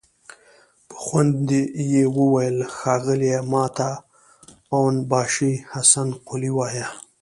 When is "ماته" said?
3.51-3.89